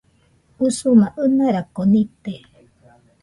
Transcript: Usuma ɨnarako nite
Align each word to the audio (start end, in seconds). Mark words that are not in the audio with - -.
Usuma 0.65 1.07
ɨnarako 1.23 1.81
nite 1.91 2.33